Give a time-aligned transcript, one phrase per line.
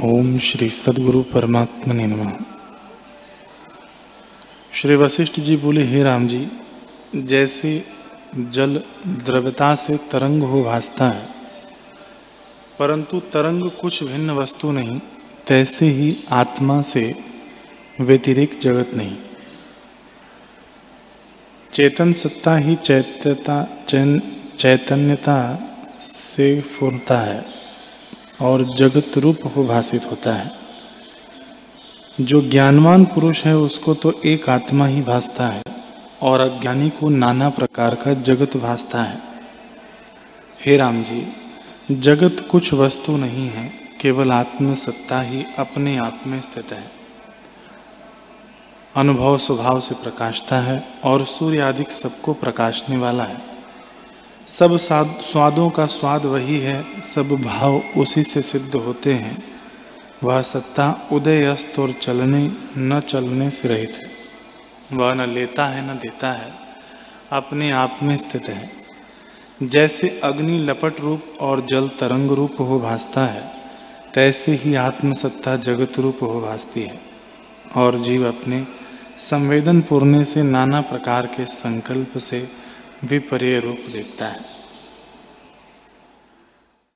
[0.00, 2.32] ओम श्री सदगुरु परमात्मा ने नमः।
[4.72, 6.46] श्री वशिष्ठ जी बोले, हे राम जी,
[7.16, 7.84] जैसे
[8.36, 11.28] जल द्रव्यता से तरंग हो भासता है,
[12.78, 14.98] परंतु तरंग कुछ भिन्न वस्तु नहीं,
[15.46, 17.14] तैसे ही आत्मा से
[18.00, 19.16] व्यतिरिक्त जगत नहीं।
[21.72, 23.64] चेतन सत्ता ही चैत्यता
[24.58, 25.40] चैतन्यता
[26.02, 27.61] से फूलता है।
[28.42, 30.50] और जगत रूप हो भाषित होता है।
[32.20, 35.62] जो ज्ञानवान पुरुष है, उसको तो एक आत्मा ही भासता है
[36.22, 39.22] और अज्ञानी को नाना प्रकार का जगत भासता है।
[40.66, 41.32] हे राम जी,
[41.90, 46.90] जगत कुछ वस्तु नहीं है, केवल आत्म सत्ता ही अपने आप में स्थित है।
[48.96, 53.51] अनुभव स्वभाव से प्रकाशता है और सूर्य आदि सबको प्रकाशने वाला है।
[54.46, 59.42] सब स्वादों का स्वाद वही है, सब भाव उसी से सिद्ध होते हैं।
[60.24, 64.10] वह सत्ता उदय अस्त और चलने, न चलने से रहित है।
[64.98, 66.52] वह न लेता है, न देता है,
[67.32, 68.70] अपने आप में स्थित है।
[69.62, 73.50] जैसे अग्नि लपट रूप और जल तरंग रूप हो भासता है,
[74.14, 77.00] तैसे ही आत्मसत्ता जगत रूप हो भासती है।
[77.76, 78.66] और जीव अपने
[79.18, 82.48] संवेदन पूर्णे से नाना प्रकार के संकल्प से
[83.04, 84.61] विपर्य रूप देखता है।